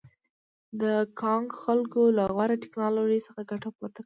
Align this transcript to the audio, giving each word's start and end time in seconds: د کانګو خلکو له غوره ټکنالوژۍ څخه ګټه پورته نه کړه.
د 0.81 0.83
کانګو 1.19 1.55
خلکو 1.63 2.01
له 2.17 2.23
غوره 2.35 2.55
ټکنالوژۍ 2.63 3.19
څخه 3.27 3.41
ګټه 3.51 3.69
پورته 3.77 3.89
نه 3.95 3.95
کړه. 3.95 3.99